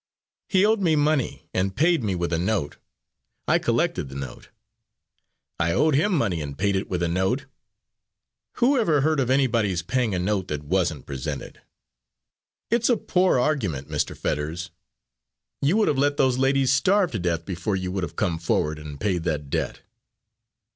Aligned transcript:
He 0.49 0.65
owed 0.65 0.79
me 0.81 0.95
money, 0.95 1.47
and 1.53 1.75
paid 1.75 2.01
me 2.03 2.15
with 2.15 2.33
a 2.33 2.39
note. 2.39 2.77
I 3.47 3.59
collected 3.59 4.09
the 4.09 4.15
note. 4.15 4.49
I 5.59 5.73
owed 5.73 5.93
him 5.93 6.11
money 6.17 6.41
and 6.41 6.57
paid 6.57 6.75
it 6.75 6.89
with 6.89 7.03
a 7.03 7.07
note. 7.07 7.45
Whoever 8.53 9.01
heard 9.01 9.19
of 9.19 9.29
anybody's 9.29 9.83
paying 9.83 10.15
a 10.15 10.17
note 10.17 10.47
that 10.47 10.63
wasn't 10.63 11.05
presented?" 11.05 11.61
"It's 12.71 12.89
a 12.89 12.97
poor 12.97 13.37
argument, 13.37 13.89
Mr. 13.89 14.17
Fetters. 14.17 14.71
You 15.61 15.77
would 15.77 15.87
have 15.87 15.99
let 15.99 16.17
those 16.17 16.39
ladies 16.39 16.73
starve 16.73 17.11
to 17.11 17.19
death 17.19 17.45
before 17.45 17.75
you 17.75 17.91
would 17.91 18.01
have 18.01 18.15
come 18.15 18.39
forward 18.39 18.79
and 18.79 18.99
paid 18.99 19.21
that 19.25 19.51
debt." 19.51 19.81